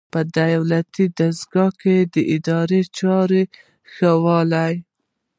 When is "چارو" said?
2.97-3.43